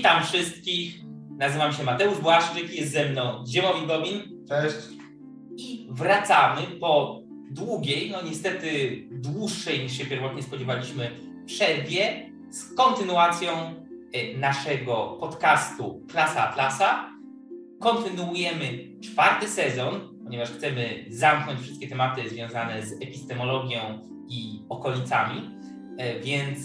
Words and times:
Witam 0.00 0.22
wszystkich. 0.24 1.00
Nazywam 1.38 1.72
się 1.72 1.84
Mateusz 1.84 2.18
Błaszczyk, 2.18 2.74
jest 2.74 2.92
ze 2.92 3.08
mną 3.08 3.44
Ziemowi 3.46 3.86
Gobin. 3.86 4.22
Cześć. 4.48 4.76
I 5.56 5.88
wracamy 5.90 6.62
po 6.80 7.20
długiej, 7.50 8.10
no 8.10 8.22
niestety 8.22 8.68
dłuższej 9.10 9.82
niż 9.82 9.92
się 9.92 10.06
pierwotnie 10.06 10.42
spodziewaliśmy, 10.42 11.10
przerwie 11.46 12.30
z 12.50 12.74
kontynuacją 12.74 13.52
e, 13.52 14.38
naszego 14.38 15.16
podcastu 15.20 16.06
Klasa 16.08 16.48
Atlasa. 16.48 17.10
Kontynuujemy 17.80 19.00
czwarty 19.02 19.48
sezon, 19.48 20.18
ponieważ 20.24 20.50
chcemy 20.50 21.04
zamknąć 21.08 21.60
wszystkie 21.60 21.88
tematy 21.88 22.28
związane 22.28 22.86
z 22.86 22.92
epistemologią 22.92 23.80
i 24.28 24.62
okolicami, 24.68 25.50
e, 25.98 26.20
więc 26.20 26.58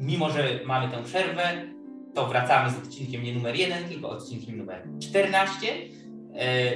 mimo, 0.00 0.30
że 0.30 0.60
mamy 0.66 0.88
tę 0.88 1.02
przerwę, 1.02 1.73
to 2.14 2.26
wracamy 2.26 2.70
z 2.70 2.76
odcinkiem 2.76 3.22
nie 3.22 3.34
numer 3.34 3.56
jeden, 3.56 3.84
tylko 3.84 4.10
odcinkiem 4.10 4.58
numer 4.58 4.82
14. 5.00 5.66
E, 6.34 6.72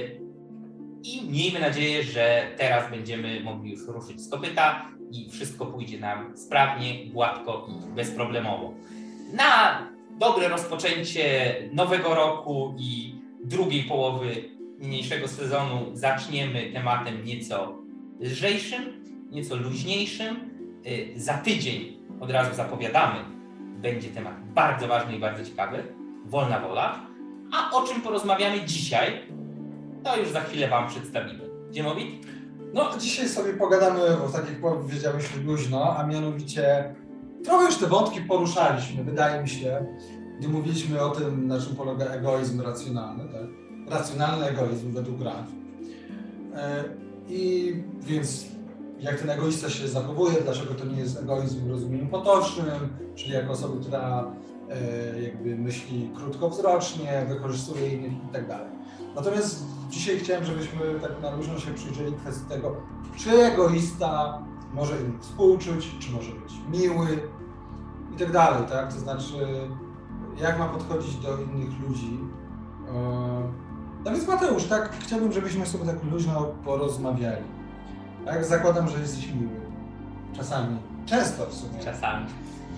I 1.03 1.29
miejmy 1.29 1.59
nadzieję, 1.59 2.03
że 2.03 2.47
teraz 2.57 2.91
będziemy 2.91 3.43
mogli 3.43 3.71
już 3.71 3.87
ruszyć 3.87 4.21
z 4.21 4.29
kopyta 4.29 4.85
i 5.11 5.29
wszystko 5.31 5.65
pójdzie 5.65 5.99
nam 5.99 6.37
sprawnie, 6.37 7.05
gładko 7.05 7.67
i 7.69 7.95
bezproblemowo. 7.95 8.73
Na 9.33 9.81
dobre 10.19 10.47
rozpoczęcie 10.47 11.55
nowego 11.73 12.15
roku 12.15 12.75
i 12.77 13.15
drugiej 13.43 13.83
połowy 13.83 14.35
niniejszego 14.79 15.27
sezonu 15.27 15.85
zaczniemy 15.93 16.71
tematem 16.73 17.25
nieco 17.25 17.77
lżejszym, 18.19 18.83
nieco 19.31 19.55
luźniejszym. 19.55 20.49
E, 21.15 21.19
za 21.19 21.33
tydzień 21.33 21.97
od 22.19 22.31
razu 22.31 22.55
zapowiadamy, 22.55 23.38
będzie 23.81 24.09
temat 24.09 24.33
bardzo 24.53 24.87
ważny 24.87 25.15
i 25.15 25.19
bardzo 25.19 25.45
ciekawy, 25.45 25.83
wolna 26.25 26.59
wola. 26.59 26.99
A 27.53 27.71
o 27.71 27.87
czym 27.87 28.01
porozmawiamy 28.01 28.65
dzisiaj, 28.65 29.21
to 30.03 30.17
już 30.17 30.29
za 30.29 30.41
chwilę 30.41 30.67
Wam 30.67 30.87
przedstawimy. 30.87 31.49
Dziemowit? 31.71 32.27
No, 32.73 32.89
dzisiaj 32.99 33.29
sobie 33.29 33.53
pogadamy, 33.53 34.01
o 34.23 34.29
tak 34.29 34.49
jak 34.49 34.61
powiedziałyśmy 34.61 35.43
luźno, 35.43 35.97
a 35.97 36.07
mianowicie 36.07 36.95
trochę 37.43 37.65
już 37.65 37.77
te 37.77 37.87
wątki 37.87 38.21
poruszaliśmy, 38.21 39.03
wydaje 39.03 39.41
mi 39.41 39.49
się, 39.49 39.85
gdy 40.39 40.47
mówiliśmy 40.47 41.01
o 41.01 41.09
tym, 41.09 41.47
na 41.47 41.59
czym 41.61 41.75
polega 41.75 42.05
egoizm 42.05 42.61
racjonalny, 42.61 43.23
tak? 43.23 43.47
Racjonalny 43.93 44.45
egoizm 44.45 44.93
według 44.93 45.21
Rand. 45.21 45.47
E, 46.55 46.83
I 47.27 47.73
więc 48.01 48.45
jak 48.99 49.19
ten 49.19 49.29
egoista 49.29 49.69
się 49.69 49.87
zachowuje, 49.87 50.41
dlaczego 50.43 50.73
to 50.73 50.85
nie 50.85 50.99
jest 50.99 51.17
egoizm 51.17 51.65
w 51.65 51.69
rozumieniu 51.69 52.07
potocznym, 52.07 52.97
czyli 53.15 53.33
jako 53.33 53.51
osoby, 53.51 53.81
która 53.81 54.31
e, 54.69 55.21
jakby 55.21 55.55
myśli 55.55 56.11
krótkowzrocznie, 56.15 57.25
wykorzystuje 57.29 57.89
innych 57.89 58.11
i 58.11 58.33
tak 58.33 58.47
dalej. 58.47 58.69
Natomiast 59.15 59.65
dzisiaj 59.89 60.19
chciałem, 60.19 60.45
żebyśmy 60.45 60.79
tak 61.01 61.21
na 61.21 61.35
luźno 61.35 61.59
się 61.59 61.73
przyjrzeli 61.73 62.13
kwestii 62.13 62.45
tego, 62.49 62.75
czy 63.17 63.29
egoista 63.31 64.41
może 64.73 65.01
im 65.01 65.19
współczuć, 65.21 65.95
czy 65.99 66.11
może 66.11 66.31
być 66.31 66.53
miły 66.69 67.07
i 68.15 68.19
tak 68.19 68.31
dalej, 68.31 68.63
tak? 68.69 68.93
To 68.93 68.99
znaczy, 68.99 69.35
jak 70.41 70.59
ma 70.59 70.65
podchodzić 70.65 71.15
do 71.15 71.37
innych 71.37 71.79
ludzi. 71.87 72.19
E, 72.87 72.93
no 74.05 74.11
więc 74.11 74.27
Mateusz, 74.27 74.65
tak 74.65 74.91
chciałbym, 74.99 75.31
żebyśmy 75.31 75.65
sobie 75.65 75.85
tak 75.85 76.03
luźno 76.11 76.51
porozmawiali. 76.65 77.58
Tak, 78.25 78.45
zakładam, 78.45 78.89
że 78.89 78.99
jesteś 78.99 79.27
miły. 79.27 79.59
Czasami. 80.35 80.77
Często 81.05 81.45
w 81.45 81.53
sumie. 81.53 81.83
Czasami. 81.83 82.25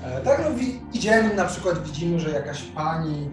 E, 0.03 0.21
tak, 0.21 0.41
no 0.43 0.63
idziemy, 0.93 1.35
na 1.35 1.45
przykład 1.45 1.83
widzimy, 1.83 2.19
że 2.19 2.29
jakaś 2.29 2.61
pani 2.61 3.29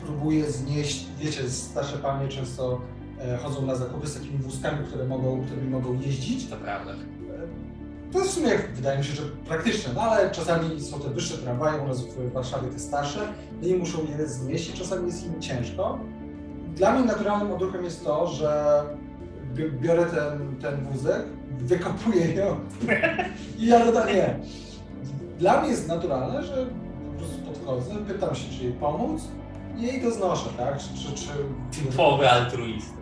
próbuje 0.00 0.50
znieść, 0.50 1.06
wiecie, 1.18 1.50
starsze 1.50 1.98
panie 1.98 2.28
często 2.28 2.80
e, 3.20 3.36
chodzą 3.36 3.66
na 3.66 3.74
zakupy 3.74 4.06
z 4.06 4.14
takimi 4.14 4.38
wózkami, 4.38 4.86
które 4.86 5.04
mogą, 5.04 5.44
którymi 5.46 5.70
mogą 5.70 6.00
jeździć. 6.00 6.46
To 6.46 6.56
prawda. 6.56 6.92
E, 6.92 6.96
to 8.12 8.18
jest 8.18 8.30
w 8.30 8.34
sumie, 8.34 8.50
wydaje 8.74 8.98
mi 8.98 9.04
się, 9.04 9.14
że 9.14 9.22
praktyczne, 9.22 9.92
no 9.94 10.00
ale 10.00 10.30
czasami 10.30 10.80
są 10.80 11.00
te 11.00 11.08
wyższe 11.10 11.38
tramwaje, 11.38 11.82
u 11.82 11.88
nas 11.88 12.00
w 12.00 12.32
Warszawie 12.32 12.68
te 12.68 12.78
starsze, 12.78 13.20
no 13.62 13.68
i 13.68 13.74
muszą 13.74 13.98
je 14.18 14.26
znieść 14.26 14.70
i 14.70 14.72
czasami 14.72 15.06
jest 15.06 15.26
im 15.26 15.40
ciężko. 15.40 15.98
Dla 16.76 16.92
mnie 16.92 17.04
naturalnym 17.04 17.52
odruchem 17.52 17.84
jest 17.84 18.04
to, 18.04 18.26
że 18.26 18.82
biorę 19.54 20.06
ten, 20.06 20.56
ten 20.56 20.84
wózek, 20.84 21.22
wykopuję 21.58 22.34
ją 22.34 22.56
i 23.58 23.66
ja 23.66 23.92
to 23.92 24.06
nie. 24.06 24.40
Dla 25.38 25.60
mnie 25.60 25.70
jest 25.70 25.88
naturalne, 25.88 26.42
że 26.42 26.66
po 27.12 27.18
prostu 27.18 27.40
podchodzę, 27.42 27.94
pytam 28.08 28.34
się, 28.34 28.50
czy 28.58 28.64
jej 28.64 28.72
pomóc 28.72 29.22
i 29.78 29.82
jej 29.82 30.02
to 30.02 30.10
znoszę, 30.10 30.50
tak? 30.56 30.78
Czy, 30.78 30.88
czy, 30.94 31.14
czy... 31.14 31.28
Typowy 31.82 32.30
altruista. 32.30 32.96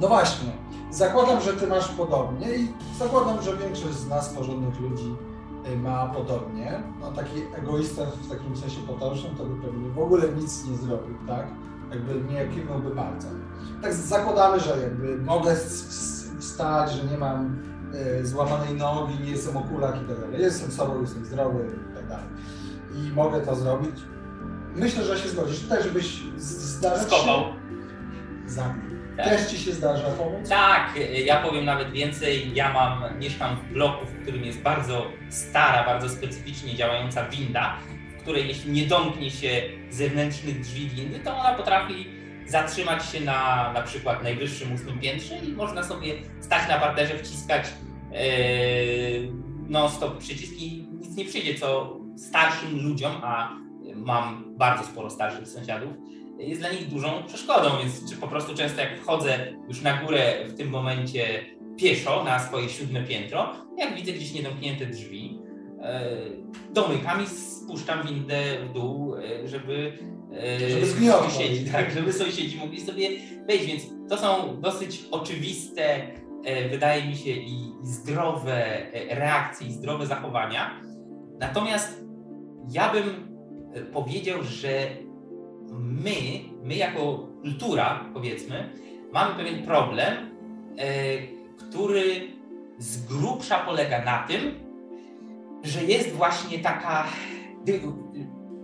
No 0.00 0.08
właśnie. 0.08 0.50
Zakładam, 0.90 1.40
że 1.40 1.52
ty 1.52 1.66
masz 1.66 1.88
podobnie 1.88 2.54
i 2.54 2.68
zakładam, 2.98 3.42
że 3.42 3.56
większość 3.56 3.94
z 3.94 4.08
nas, 4.08 4.28
porządnych 4.28 4.80
ludzi, 4.80 5.14
y, 5.72 5.76
ma 5.76 6.06
podobnie. 6.06 6.82
No 7.00 7.12
taki 7.12 7.40
egoista 7.58 8.02
w 8.06 8.28
takim 8.30 8.56
sensie 8.56 8.80
potocznym 8.80 9.36
to 9.36 9.44
by 9.44 9.62
pewnie 9.62 9.88
w 9.88 9.98
ogóle 9.98 10.28
nic 10.28 10.64
nie 10.64 10.76
zrobił, 10.76 11.14
tak? 11.26 11.46
Jakby 11.90 12.32
nie 12.32 12.48
kiwnąłby 12.48 12.90
palcem. 12.90 13.42
Tak 13.82 13.94
zakładamy, 13.94 14.60
że 14.60 14.78
jakby 14.82 15.18
mogę 15.18 15.56
wstać, 16.38 16.92
że 16.92 17.04
nie 17.04 17.18
mam 17.18 17.58
y, 18.20 18.26
złamanej 18.26 18.74
nogi, 18.74 19.18
nie 19.24 19.30
jestem 19.30 19.56
okulak 19.56 19.96
i 19.96 20.08
tak 20.08 20.20
dalej. 20.20 20.40
Jestem 20.40 20.70
sobą, 20.70 21.00
jestem 21.00 21.24
zdrowy 21.24 21.66
i 21.92 21.94
tak 21.94 22.08
dalej. 22.08 22.26
I 22.94 23.12
mogę 23.12 23.40
to 23.40 23.56
zrobić. 23.56 23.96
Myślę, 24.74 25.04
że 25.04 25.18
się 25.18 25.28
zgodzisz. 25.28 25.60
Tutaj, 25.60 25.82
żebyś 25.82 26.22
zdarzył 26.36 27.06
Skopał. 27.06 27.44
Zabił. 28.46 28.90
Tak. 29.16 29.26
Też 29.28 29.50
ci 29.50 29.58
się 29.58 29.72
zdarza 29.72 30.10
pomóc? 30.10 30.48
Tak, 30.48 30.94
ja 31.24 31.42
powiem 31.42 31.64
nawet 31.64 31.90
więcej. 31.90 32.54
Ja 32.54 32.72
mam, 32.72 33.18
mieszkam 33.18 33.56
w 33.56 33.72
bloku, 33.72 34.06
w 34.06 34.22
którym 34.22 34.44
jest 34.44 34.60
bardzo 34.60 35.06
stara, 35.30 35.86
bardzo 35.86 36.08
specyficznie 36.08 36.74
działająca 36.76 37.28
winda, 37.28 37.76
której 38.20 38.48
jeśli 38.48 38.72
nie 38.72 38.86
domknie 38.86 39.30
się 39.30 39.62
zewnętrznych 39.90 40.60
drzwi 40.60 40.88
windy, 40.88 41.20
to 41.20 41.36
ona 41.36 41.54
potrafi 41.54 42.06
zatrzymać 42.46 43.06
się 43.06 43.20
na 43.20 43.72
na 43.72 43.82
przykład 43.82 44.22
najwyższym 44.22 44.74
ósmym 44.74 44.98
piętrze 44.98 45.38
i 45.38 45.52
można 45.52 45.84
sobie 45.84 46.14
stać 46.40 46.68
na 46.68 46.78
parterze, 46.78 47.18
wciskać 47.18 47.66
yy, 48.12 48.18
non-stop 49.68 50.18
przyciski, 50.18 50.88
nic 51.00 51.16
nie 51.16 51.24
przyjdzie, 51.24 51.54
co 51.54 51.96
starszym 52.16 52.82
ludziom, 52.82 53.12
a 53.22 53.56
mam 53.94 54.56
bardzo 54.56 54.84
sporo 54.84 55.10
starszych 55.10 55.48
sąsiadów, 55.48 55.92
jest 56.38 56.60
dla 56.60 56.72
nich 56.72 56.88
dużą 56.88 57.22
przeszkodą, 57.26 57.78
więc 57.78 58.10
czy 58.10 58.16
po 58.16 58.28
prostu 58.28 58.54
często 58.54 58.80
jak 58.80 58.98
wchodzę 58.98 59.52
już 59.68 59.82
na 59.82 60.02
górę 60.02 60.44
w 60.48 60.56
tym 60.56 60.68
momencie 60.68 61.44
pieszo 61.76 62.24
na 62.24 62.38
swoje 62.38 62.68
siódme 62.68 63.02
piętro, 63.02 63.52
jak 63.78 63.94
widzę 63.94 64.12
gdzieś 64.12 64.32
niedomknięte 64.32 64.86
drzwi, 64.86 65.38
domykam 66.72 67.24
i 67.24 67.26
spuszczam 67.26 68.06
windę 68.06 68.42
w 68.64 68.72
dół, 68.72 69.16
yy, 69.16 69.48
żeby 69.48 69.92
żeby 70.68 70.86
zgniotło. 70.86 71.30
Sąsiedzi, 71.30 71.70
tak, 71.70 71.90
żeby 71.90 72.12
sąsiedzi 72.12 72.58
mogli 72.58 72.80
sobie 72.80 73.08
wejść, 73.46 73.66
więc 73.66 73.82
to 74.08 74.18
są 74.18 74.60
dosyć 74.60 75.04
oczywiste, 75.10 75.82
e, 76.44 76.68
wydaje 76.68 77.04
mi 77.04 77.16
się, 77.16 77.30
i 77.30 77.72
zdrowe 77.82 78.54
e, 78.94 79.14
reakcje, 79.14 79.66
i 79.66 79.72
zdrowe 79.72 80.06
zachowania. 80.06 80.80
Natomiast 81.38 82.04
ja 82.70 82.92
bym 82.92 83.04
e, 83.74 83.80
powiedział, 83.80 84.42
że 84.42 84.88
my, 85.78 86.14
my 86.62 86.74
jako 86.74 87.28
kultura, 87.42 88.10
powiedzmy, 88.14 88.70
mamy 89.12 89.34
pewien 89.34 89.62
problem, 89.62 90.30
który 91.58 92.28
z 92.78 93.06
grubsza 93.06 93.58
polega 93.58 94.04
na 94.04 94.18
tym, 94.18 94.54
że 95.62 95.84
jest 95.84 96.12
właśnie 96.12 96.58
taka 96.58 97.04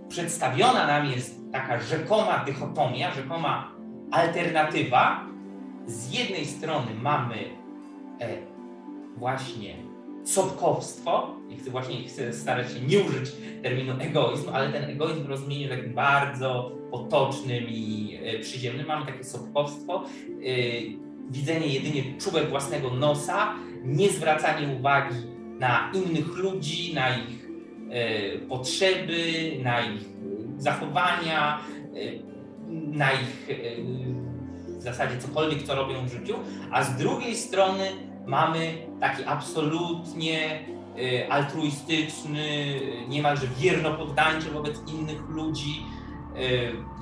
przedstawiona 0.09 0.87
nam 0.87 1.05
jest 1.05 1.51
taka 1.51 1.79
rzekoma 1.79 2.43
dychotomia, 2.45 3.13
rzekoma 3.13 3.71
alternatywa. 4.11 5.27
Z 5.85 6.13
jednej 6.19 6.45
strony 6.45 6.87
mamy 7.01 7.35
e, 8.21 8.37
właśnie 9.17 9.75
sobkowstwo, 10.23 11.35
nie 11.47 11.57
chcę 11.57 11.71
właśnie 11.71 12.03
chcę 12.07 12.33
starać 12.33 12.73
się 12.73 12.79
nie 12.81 12.99
użyć 12.99 13.31
terminu 13.63 13.93
egoizm, 13.99 14.49
ale 14.53 14.71
ten 14.71 14.89
egoizm 14.89 15.23
w 15.23 15.29
rozumieniu 15.29 15.69
takim 15.69 15.93
bardzo 15.93 16.71
potocznym 16.91 17.63
i 17.69 18.19
e, 18.23 18.39
przyziemnym. 18.39 18.87
Mamy 18.87 19.05
takie 19.05 19.23
sobkowstwo, 19.23 20.03
e, 20.03 20.07
widzenie 21.29 21.67
jedynie 21.67 22.03
czubek 22.19 22.49
własnego 22.49 22.89
nosa, 22.89 23.53
nie 23.83 24.09
zwracanie 24.09 24.75
uwagi 24.79 25.36
na 25.59 25.91
innych 25.93 26.27
ludzi, 26.37 26.93
na 26.93 27.17
ich 27.17 27.47
E, 27.89 28.37
potrzeby, 28.37 29.51
na 29.63 29.81
ich 29.81 30.01
zachowania, 30.57 31.59
e, 31.59 31.99
na 32.69 33.11
ich 33.11 33.49
e, 33.49 33.53
w 34.79 34.81
zasadzie 34.81 35.17
cokolwiek, 35.17 35.63
co 35.63 35.75
robią 35.75 36.05
w 36.05 36.11
życiu, 36.11 36.35
a 36.71 36.83
z 36.83 36.97
drugiej 36.97 37.35
strony 37.35 37.91
mamy 38.25 38.73
taki 38.99 39.23
absolutnie 39.25 40.59
altruistyczny, 41.29 42.45
niemalże 43.07 43.47
wiernopoddańczy 43.47 44.51
wobec 44.51 44.81
innych 44.87 45.29
ludzi 45.29 45.83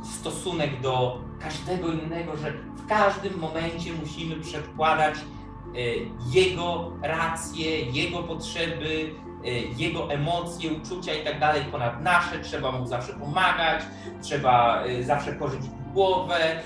stosunek 0.04 0.82
do 0.82 1.22
każdego 1.40 1.92
innego, 1.92 2.38
że 2.38 2.54
w 2.78 2.88
każdym 2.88 3.40
momencie 3.40 3.94
musimy 3.94 4.36
przedkładać 4.36 5.16
jego 6.34 6.92
racje, 7.02 7.82
jego 7.82 8.24
potrzeby, 8.24 9.10
jego 9.78 10.12
emocje, 10.12 10.72
uczucia 10.72 11.14
i 11.14 11.24
tak 11.24 11.40
dalej 11.40 11.62
ponad 11.72 12.02
nasze, 12.02 12.40
trzeba 12.40 12.72
mu 12.72 12.88
zawsze 12.88 13.14
pomagać, 13.14 13.82
trzeba 14.22 14.84
zawsze 15.02 15.34
pożyć 15.34 15.62
głowę, 15.94 16.60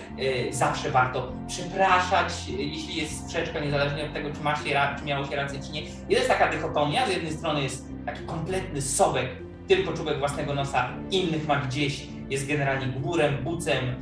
zawsze 0.49 0.91
warto 0.91 1.31
przepraszać, 1.47 2.33
jeśli 2.47 2.95
jest 2.95 3.25
sprzeczka, 3.25 3.59
niezależnie 3.59 4.05
od 4.05 4.13
tego, 4.13 4.29
czy, 4.31 4.43
ma 4.43 4.55
się, 4.55 4.79
czy 4.99 5.05
miało 5.05 5.25
się 5.25 5.35
rację, 5.35 5.59
czy 5.65 5.71
nie. 5.71 5.81
I 5.81 5.87
to 6.09 6.11
jest 6.11 6.27
taka 6.27 6.51
dychotomia, 6.51 7.07
z 7.07 7.09
jednej 7.09 7.31
strony 7.31 7.63
jest 7.63 7.87
taki 8.05 8.23
kompletny 8.25 8.81
sobek, 8.81 9.29
tylko 9.67 9.93
czubek 9.93 10.19
własnego 10.19 10.53
nosa, 10.53 10.89
innych 11.11 11.47
ma 11.47 11.55
gdzieś, 11.55 12.07
jest 12.29 12.47
generalnie 12.47 12.87
gburem, 12.87 13.43
bucem 13.43 13.95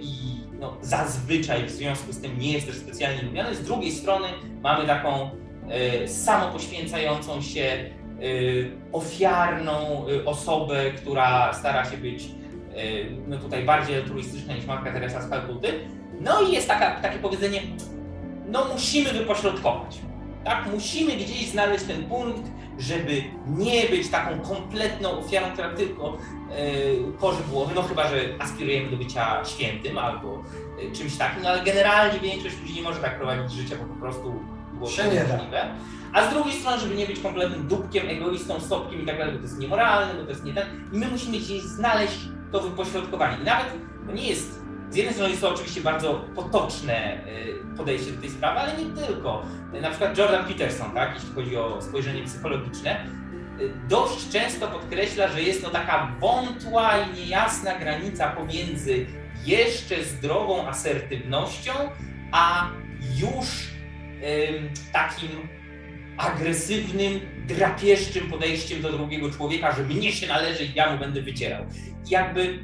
i 0.00 0.41
no, 0.62 0.76
zazwyczaj 0.80 1.66
w 1.66 1.70
związku 1.70 2.12
z 2.12 2.20
tym 2.20 2.38
nie 2.38 2.52
jest 2.52 2.66
też 2.66 2.76
specjalnie 2.76 3.22
lubiany. 3.22 3.54
Z 3.54 3.62
drugiej 3.62 3.92
strony 3.92 4.28
mamy 4.62 4.86
taką 4.86 5.30
y, 6.04 6.08
samopoświęcającą 6.08 7.42
się, 7.42 7.90
ofiarną 8.92 10.06
osobę, 10.24 10.90
która 10.90 11.52
stara 11.52 11.84
się 11.84 11.96
być 11.96 12.24
no 13.28 13.38
tutaj 13.38 13.64
bardziej 13.64 13.96
altruistyczne 13.96 14.54
niż 14.54 14.66
Matka 14.66 14.92
Teresa 14.92 15.22
z 15.22 15.30
Kalkuty. 15.30 15.68
No 16.20 16.40
i 16.40 16.52
jest 16.52 16.68
taka, 16.68 17.00
takie 17.00 17.18
powiedzenie, 17.18 17.62
no 18.48 18.64
musimy 18.72 19.12
wypośrodkować. 19.12 19.98
Tak, 20.44 20.66
musimy 20.72 21.12
gdzieś 21.16 21.50
znaleźć 21.50 21.84
ten 21.84 22.04
punkt, 22.04 22.42
żeby 22.78 23.22
nie 23.46 23.86
być 23.86 24.08
taką 24.08 24.40
kompletną 24.40 25.18
ofiarą, 25.18 25.52
która 25.52 25.70
tylko 25.70 26.18
yy, 26.48 27.12
korzy 27.18 27.42
głowy, 27.50 27.72
no 27.74 27.82
chyba, 27.82 28.08
że 28.08 28.16
aspirujemy 28.38 28.90
do 28.90 28.96
bycia 28.96 29.44
świętym 29.44 29.98
albo 29.98 30.42
yy, 30.82 30.92
czymś 30.92 31.16
takim, 31.16 31.42
no 31.42 31.48
ale 31.48 31.64
generalnie 31.64 32.20
większość 32.20 32.60
ludzi 32.60 32.74
nie 32.74 32.82
może 32.82 33.00
tak 33.00 33.16
prowadzić 33.16 33.52
życia, 33.52 33.76
bo 33.76 33.94
po 33.94 34.00
prostu 34.00 34.34
było 34.74 34.90
to 34.90 35.02
niemożliwe. 35.14 35.74
A 36.12 36.26
z 36.26 36.30
drugiej 36.34 36.52
strony, 36.52 36.78
żeby 36.78 36.94
nie 36.94 37.06
być 37.06 37.20
kompletnym 37.20 37.68
dupkiem, 37.68 38.08
egoistą, 38.08 38.60
stopkiem 38.60 39.02
i 39.02 39.06
tak 39.06 39.18
dalej, 39.18 39.32
bo 39.32 39.38
to 39.38 39.44
jest 39.44 39.58
niemoralne, 39.58 40.14
bo 40.14 40.24
to 40.24 40.30
jest 40.30 40.44
nie 40.44 40.54
ten. 40.54 40.66
I 40.92 40.98
my 40.98 41.06
musimy 41.08 41.38
gdzieś 41.38 41.62
znaleźć 41.62 42.18
to 42.52 42.60
wypośrodkowanie. 42.60 43.36
I 43.42 43.44
nawet 43.44 43.66
to 44.06 44.12
nie 44.12 44.28
jest, 44.28 44.61
z 44.92 44.96
jednej 44.96 45.14
strony 45.14 45.30
jest 45.30 45.42
to 45.42 45.54
oczywiście 45.54 45.80
bardzo 45.80 46.14
potoczne 46.34 47.26
y, 47.72 47.76
podejście 47.76 48.12
do 48.12 48.20
tej 48.20 48.30
sprawy, 48.30 48.60
ale 48.60 48.84
nie 48.84 49.06
tylko. 49.06 49.46
Na 49.82 49.90
przykład 49.90 50.18
Jordan 50.18 50.44
Peterson, 50.44 50.90
tak, 50.90 51.14
jeśli 51.14 51.34
chodzi 51.34 51.56
o 51.56 51.82
spojrzenie 51.82 52.24
psychologiczne, 52.24 53.06
y, 53.60 53.70
dość 53.88 54.30
często 54.30 54.68
podkreśla, 54.68 55.28
że 55.28 55.42
jest 55.42 55.62
no 55.62 55.70
taka 55.70 56.16
wątła 56.20 56.98
i 56.98 57.20
niejasna 57.20 57.78
granica 57.78 58.30
pomiędzy 58.30 59.06
jeszcze 59.44 60.04
zdrową 60.04 60.68
asertywnością, 60.68 61.72
a 62.32 62.70
już 63.16 63.72
takim 64.92 65.28
agresywnym, 66.16 67.20
drapieżczym 67.48 68.30
podejściem 68.30 68.82
do 68.82 68.92
drugiego 68.92 69.30
człowieka, 69.30 69.72
że 69.72 69.82
mnie 69.82 70.12
się 70.12 70.26
należy 70.26 70.64
i 70.64 70.74
ja 70.74 70.92
mu 70.92 70.98
będę 70.98 71.22
wycierał. 71.22 71.64
I 72.06 72.10
jakby 72.10 72.58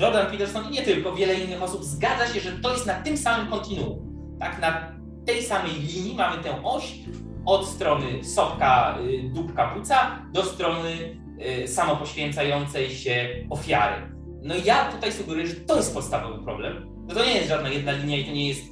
Jordan 0.00 0.30
Peterson 0.30 0.64
i 0.68 0.70
nie 0.70 0.82
tylko, 0.82 1.14
wiele 1.14 1.34
innych 1.34 1.62
osób 1.62 1.84
zgadza 1.84 2.26
się, 2.26 2.40
że 2.40 2.52
to 2.52 2.72
jest 2.72 2.86
na 2.86 2.94
tym 2.94 3.16
samym 3.16 3.46
kontinuum. 3.46 3.98
Tak, 4.40 4.60
na 4.60 4.92
tej 5.26 5.42
samej 5.42 5.72
linii 5.72 6.14
mamy 6.14 6.42
tę 6.42 6.62
oś 6.64 6.98
od 7.46 7.66
strony 7.66 8.24
sopka, 8.24 8.98
y, 9.00 9.30
dupka, 9.34 9.68
puca 9.68 10.22
do 10.32 10.44
strony 10.44 11.18
y, 11.64 11.68
samopoświęcającej 11.68 12.90
się 12.90 13.28
ofiary. 13.50 14.16
No 14.42 14.54
ja 14.64 14.92
tutaj 14.92 15.12
sugeruję, 15.12 15.46
że 15.46 15.54
to 15.54 15.76
jest 15.76 15.94
podstawowy 15.94 16.44
problem. 16.44 16.96
No 17.08 17.14
to 17.14 17.24
nie 17.24 17.34
jest 17.34 17.48
żadna 17.48 17.68
jedna 17.68 17.92
linia 17.92 18.16
i 18.16 18.24
to 18.24 18.32
nie 18.32 18.48
jest 18.48 18.62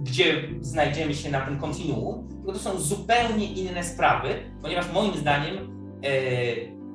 gdzie 0.00 0.48
znajdziemy 0.60 1.14
się 1.14 1.30
na 1.30 1.40
tym 1.40 1.58
kontinuum, 1.58 2.28
tylko 2.28 2.52
to 2.52 2.58
są 2.58 2.80
zupełnie 2.80 3.52
inne 3.52 3.84
sprawy, 3.84 4.28
ponieważ 4.62 4.92
moim 4.92 5.14
zdaniem 5.14 5.56
e, 5.56 6.10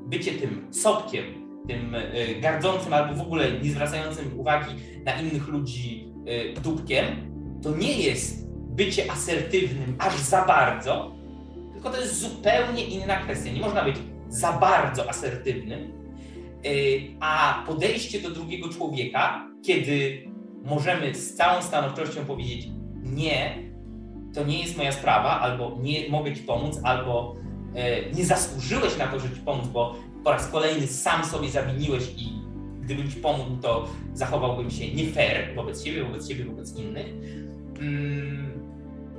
bycie 0.08 0.32
tym 0.32 0.68
sopkiem, 0.74 1.45
tym 1.68 1.96
e, 1.96 2.36
gardzącym 2.42 2.94
albo 2.94 3.16
w 3.16 3.22
ogóle 3.22 3.52
nie 3.52 3.70
zwracającym 3.70 4.40
uwagi 4.40 4.76
na 5.06 5.22
innych 5.22 5.48
ludzi 5.48 6.08
e, 6.26 6.62
dupkiem, 6.62 7.06
to 7.64 7.78
nie 7.78 7.98
jest 8.02 8.46
bycie 8.50 9.12
asertywnym 9.12 9.96
aż 10.00 10.20
za 10.20 10.46
bardzo, 10.46 11.16
tylko 11.74 11.90
to 11.90 12.00
jest 12.00 12.20
zupełnie 12.20 12.86
inna 12.86 13.16
kwestia. 13.16 13.52
Nie 13.52 13.62
można 13.62 13.84
być 13.84 13.96
za 14.30 14.52
bardzo 14.52 15.10
asertywnym, 15.10 15.92
a 17.20 17.64
podejście 17.68 18.22
do 18.22 18.30
drugiego 18.30 18.70
człowieka, 18.70 19.48
kiedy 19.66 20.26
możemy 20.66 21.16
z 21.16 21.36
całą 21.36 21.62
stanowczością 21.62 22.26
powiedzieć 22.26 22.68
nie, 23.04 23.58
to 24.34 24.44
nie 24.44 24.60
jest 24.60 24.78
moja 24.78 24.92
sprawa, 24.92 25.40
albo 25.40 25.78
nie 25.82 26.10
mogę 26.10 26.36
ci 26.36 26.44
pomóc, 26.44 26.80
albo 26.84 27.36
e, 27.76 28.12
nie 28.12 28.26
zasłużyłeś 28.26 28.98
na 28.98 29.08
to, 29.08 29.20
że 29.20 29.30
ci 29.30 29.42
pomóc, 29.42 29.68
bo 29.68 29.96
po 30.26 30.32
raz 30.32 30.48
kolejny 30.48 30.88
sam 30.88 31.26
sobie 31.26 31.50
zawiniłeś 31.50 32.04
i 32.18 32.34
gdybym 32.82 33.12
ci 33.12 33.18
pomógł, 33.18 33.62
to 33.62 33.88
zachowałbym 34.14 34.72
się 34.72 34.94
nie 34.94 35.08
fair 35.08 35.56
wobec 35.56 35.84
siebie, 35.84 36.04
wobec 36.04 36.30
siebie, 36.30 36.46
wobec 36.46 36.76
innych. 36.80 37.08
Mm, 37.80 38.52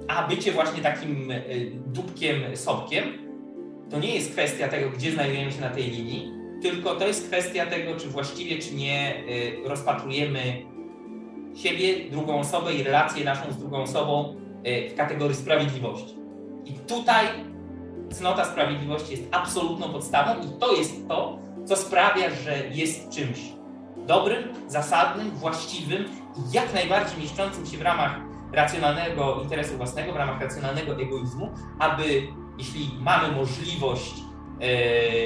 a 0.09 0.29
bycie 0.29 0.53
właśnie 0.53 0.83
takim 0.83 1.31
e, 1.31 1.41
dupkiem, 1.87 2.57
sobkiem, 2.57 3.05
to 3.91 3.99
nie 3.99 4.15
jest 4.15 4.33
kwestia 4.33 4.69
tego, 4.69 4.91
gdzie 4.91 5.13
znajdujemy 5.13 5.53
się 5.53 5.61
na 5.61 5.71
tej 5.71 5.91
linii, 5.91 6.33
tylko 6.63 6.95
to 6.95 7.07
jest 7.07 7.27
kwestia 7.27 7.67
tego, 7.67 7.97
czy 7.97 8.09
właściwie, 8.09 8.59
czy 8.59 8.75
nie 8.75 9.15
e, 9.65 9.69
rozpatrujemy 9.69 10.41
siebie, 11.55 12.11
drugą 12.11 12.41
osobę 12.41 12.75
i 12.75 12.83
relację 12.83 13.25
naszą 13.25 13.53
z 13.53 13.59
drugą 13.59 13.83
osobą 13.83 14.37
e, 14.65 14.91
w 14.91 14.95
kategorii 14.95 15.37
sprawiedliwości. 15.37 16.15
I 16.65 16.73
tutaj 16.73 17.27
cnota 18.13 18.45
sprawiedliwości 18.45 19.11
jest 19.11 19.25
absolutną 19.33 19.93
podstawą 19.93 20.43
i 20.43 20.61
to 20.61 20.73
jest 20.73 21.09
to, 21.09 21.39
co 21.65 21.77
sprawia, 21.77 22.31
że 22.31 22.69
jest 22.71 23.11
czymś 23.11 23.39
dobrym, 23.97 24.43
zasadnym, 24.69 25.31
właściwym 25.31 26.05
i 26.37 26.53
jak 26.53 26.75
najbardziej 26.75 27.19
mieszczącym 27.21 27.67
się 27.67 27.79
w 27.79 27.83
ramach 27.83 28.21
racjonalnego 28.53 29.41
interesu 29.43 29.77
własnego, 29.77 30.13
w 30.13 30.17
ramach 30.17 30.41
racjonalnego 30.41 30.93
egoizmu, 30.93 31.51
aby 31.79 32.29
jeśli 32.59 32.91
mamy 33.01 33.35
możliwość 33.35 34.15
yy, 34.61 34.67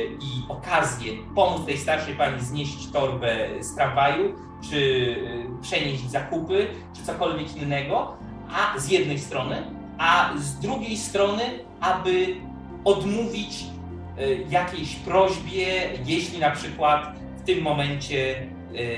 i 0.05 0.45
okazję 0.49 1.13
pomóc 1.35 1.67
tej 1.67 1.79
starszej 1.79 2.15
pani 2.15 2.41
znieść 2.41 2.91
torbę 2.93 3.49
z 3.61 3.75
tramwaju, 3.75 4.35
czy 4.71 4.77
y, 4.77 5.47
przenieść 5.63 6.11
zakupy, 6.11 6.67
czy 6.97 7.03
cokolwiek 7.03 7.57
innego, 7.57 8.17
a 8.51 8.79
z 8.79 8.89
jednej 8.89 9.19
strony, 9.19 9.63
a 9.99 10.31
z 10.37 10.59
drugiej 10.59 10.97
strony, 10.97 11.43
aby 11.81 12.37
odmówić 12.85 13.65
y, 14.19 14.47
jakiejś 14.51 14.97
prośbie, 14.97 15.67
jeśli 16.07 16.39
na 16.39 16.51
przykład 16.51 17.15
w 17.37 17.43
tym 17.43 17.63
momencie 17.63 18.43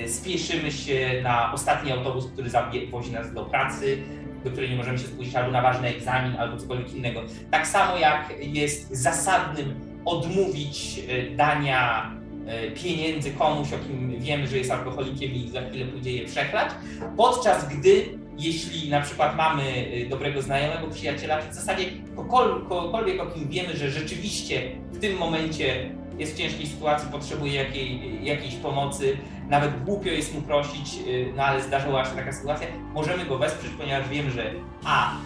y, 0.04 0.08
spieszymy 0.08 0.72
się 0.72 1.20
na 1.22 1.52
ostatni 1.52 1.92
autobus, 1.92 2.26
który 2.26 2.50
wozi 2.90 3.12
nas 3.12 3.34
do 3.34 3.44
pracy, 3.44 3.98
do 4.44 4.50
której 4.50 4.70
nie 4.70 4.76
możemy 4.76 4.98
się 4.98 5.06
spóźnić, 5.06 5.34
albo 5.34 5.50
na 5.50 5.62
ważny 5.62 5.88
egzamin, 5.88 6.36
albo 6.36 6.56
cokolwiek 6.56 6.94
innego. 6.94 7.20
Tak 7.50 7.66
samo 7.66 7.96
jak 7.96 8.34
jest 8.40 8.90
zasadnym 8.90 9.74
odmówić 10.04 11.00
dania 11.36 12.12
E, 12.46 12.70
pieniędzy 12.70 13.30
komuś, 13.30 13.72
o 13.72 13.78
kim 13.78 14.20
wiemy, 14.20 14.46
że 14.46 14.58
jest 14.58 14.70
alkoholikiem 14.70 15.32
i 15.32 15.48
za 15.48 15.62
chwilę 15.62 15.86
pójdzie 15.86 16.12
je 16.12 16.24
przechlać, 16.26 16.70
podczas 17.16 17.68
gdy 17.68 18.18
jeśli 18.38 18.90
na 18.90 19.00
przykład 19.00 19.36
mamy 19.36 19.62
e, 19.62 20.08
dobrego 20.08 20.42
znajomego, 20.42 20.88
przyjaciela, 20.88 21.40
w 21.40 21.54
zasadzie 21.54 21.84
kogokolwiek, 22.16 23.20
o 23.20 23.26
kim 23.26 23.48
wiemy, 23.48 23.76
że 23.76 23.90
rzeczywiście 23.90 24.62
w 24.92 24.98
tym 24.98 25.18
momencie 25.18 25.90
jest 26.18 26.34
w 26.34 26.38
ciężkiej 26.38 26.66
sytuacji, 26.66 27.08
potrzebuje 27.12 27.54
jakiej, 27.54 28.24
jakiejś 28.24 28.54
pomocy, 28.54 29.16
nawet 29.48 29.84
głupio 29.84 30.10
jest 30.10 30.34
mu 30.34 30.42
prosić, 30.42 30.94
e, 30.94 31.32
no 31.36 31.42
ale 31.42 31.62
zdarzyła 31.62 32.04
się 32.04 32.16
taka 32.16 32.32
sytuacja, 32.32 32.66
możemy 32.94 33.24
go 33.24 33.38
wesprzeć, 33.38 33.72
ponieważ 33.78 34.08
wiemy, 34.08 34.30
że 34.30 34.52
a, 34.84 35.16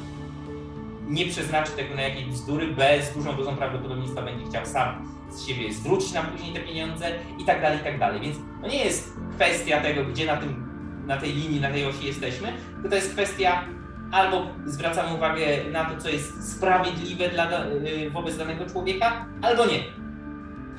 nie 1.09 1.27
przeznaczy 1.27 1.73
tego 1.73 1.95
na 1.95 2.03
jakieś 2.03 2.25
bzdury, 2.25 2.67
b, 2.67 3.03
z 3.03 3.15
dużą 3.15 3.37
dozą 3.37 3.57
prawdopodobieństwa 3.57 4.23
będzie 4.23 4.47
chciał 4.47 4.67
sam 4.67 5.17
z 5.31 5.47
siebie 5.47 5.73
zwrócić 5.73 6.13
nam 6.13 6.27
później 6.27 6.53
te 6.53 6.61
pieniądze 6.61 7.07
i 7.39 7.45
tak 7.45 7.63
dalej, 7.63 7.79
i 7.79 7.83
tak 7.83 7.99
dalej. 7.99 8.21
Więc 8.21 8.37
to 8.63 8.69
nie 8.69 8.85
jest 8.85 9.13
kwestia 9.35 9.81
tego, 9.81 10.05
gdzie 10.05 10.27
na, 10.27 10.37
tym, 10.37 10.76
na 11.07 11.17
tej 11.17 11.33
linii, 11.33 11.61
na 11.61 11.71
tej 11.71 11.87
osi 11.87 12.07
jesteśmy, 12.07 12.53
to 12.91 12.95
jest 12.95 13.13
kwestia 13.13 13.65
albo 14.13 14.47
zwracamy 14.67 15.15
uwagę 15.15 15.47
na 15.73 15.85
to, 15.85 16.01
co 16.01 16.09
jest 16.09 16.57
sprawiedliwe 16.57 17.29
dla, 17.29 17.67
y, 17.67 18.11
wobec 18.11 18.37
danego 18.37 18.67
człowieka, 18.67 19.27
albo 19.43 19.67
nie. 19.67 19.85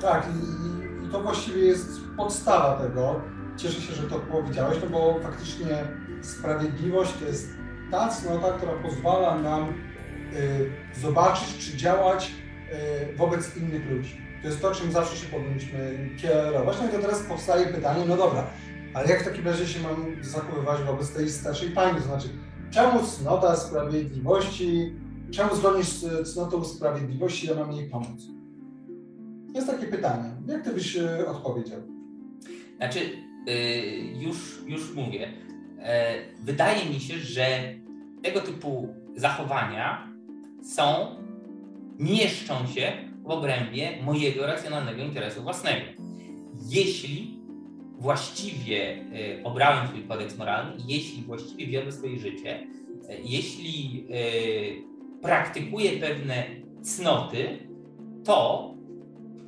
Tak, 0.00 0.26
i, 0.28 1.04
i 1.04 1.08
to 1.08 1.20
właściwie 1.20 1.62
jest 1.62 2.00
podstawa 2.16 2.76
tego. 2.76 3.20
Cieszę 3.56 3.80
się, 3.80 3.94
że 3.94 4.02
to 4.02 4.18
powiedziałeś, 4.18 4.78
no 4.82 4.90
bo 4.90 5.20
faktycznie 5.22 5.66
sprawiedliwość 6.22 7.12
to 7.20 7.24
jest 7.24 7.48
ta 7.90 8.08
cnota, 8.08 8.52
która 8.52 8.72
pozwala 8.72 9.38
nam 9.38 9.68
y, 10.32 10.70
zobaczyć 11.00 11.58
czy 11.58 11.76
działać 11.76 12.30
y, 13.12 13.16
wobec 13.16 13.56
innych 13.56 13.90
ludzi. 13.90 14.22
To 14.42 14.48
jest 14.48 14.62
to, 14.62 14.74
czym 14.74 14.92
zawsze 14.92 15.16
się 15.16 15.26
powinniśmy 15.26 16.08
kierować. 16.22 16.76
No 16.80 16.88
i 16.88 16.92
to 16.92 16.98
teraz 16.98 17.22
powstaje 17.22 17.66
pytanie, 17.66 18.04
no 18.08 18.16
dobra, 18.16 18.44
ale 18.94 19.08
jak 19.08 19.22
w 19.22 19.24
takim 19.24 19.44
razie 19.44 19.66
się 19.66 19.80
mam 19.80 20.24
zachowywać 20.24 20.82
wobec 20.82 21.12
tej 21.12 21.30
starszej 21.30 21.70
pani? 21.70 21.98
To 21.98 22.04
znaczy, 22.04 22.28
czemu 22.70 23.02
cnota 23.02 23.56
sprawiedliwości, 23.56 24.92
czemu 25.30 25.56
zgodnie 25.56 25.84
z 25.84 26.32
cnotą 26.32 26.64
sprawiedliwości 26.64 27.46
ja 27.46 27.54
mam 27.54 27.72
jej 27.72 27.90
pomóc? 27.90 28.22
Jest 29.54 29.66
takie 29.66 29.86
pytanie. 29.86 30.30
Jak 30.46 30.64
ty 30.64 30.72
byś 30.72 30.96
e, 30.96 31.26
odpowiedział? 31.26 31.80
Znaczy, 32.76 33.00
yy, 33.46 33.54
już, 34.22 34.62
już 34.66 34.94
mówię. 34.94 35.32
E, 35.78 36.14
wydaje 36.42 36.90
mi 36.90 37.00
się, 37.00 37.18
że 37.18 37.46
tego 38.22 38.40
typu 38.40 38.94
zachowania 39.16 40.08
są, 40.62 41.16
mieszczą 41.98 42.66
się 42.66 42.92
w 43.22 43.30
obrębie 43.30 44.02
mojego 44.02 44.46
racjonalnego 44.46 45.02
interesu 45.02 45.42
własnego. 45.42 45.86
Jeśli 46.68 47.37
właściwie 47.98 48.94
e, 48.94 49.44
obrałem 49.44 49.88
swój 49.88 50.02
kodeks 50.02 50.38
moralny, 50.38 50.72
jeśli 50.86 51.22
właściwie 51.22 51.66
wiodłem 51.66 51.92
swoje 51.92 52.18
życie, 52.18 52.66
e, 53.08 53.20
jeśli 53.24 54.06
praktykuję 55.22 55.90
pewne 55.92 56.44
cnoty, 56.82 57.58
to 58.24 58.74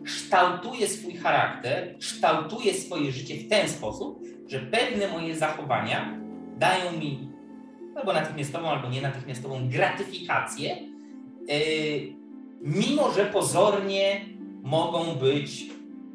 kształtuję 0.04 0.88
swój 0.88 1.14
charakter, 1.14 1.98
kształtuję 1.98 2.74
swoje 2.74 3.12
życie 3.12 3.34
w 3.34 3.48
ten 3.48 3.68
sposób, 3.68 4.22
że 4.46 4.60
pewne 4.60 5.08
moje 5.08 5.36
zachowania 5.36 6.20
dają 6.58 6.92
mi 6.92 7.30
albo 7.96 8.12
natychmiastową, 8.12 8.68
albo 8.68 8.88
nie 8.88 9.02
natychmiastową 9.02 9.68
gratyfikację, 9.68 10.76
mimo 12.60 13.10
że 13.10 13.26
pozornie 13.26 14.20
mogą 14.62 15.14
być 15.14 15.66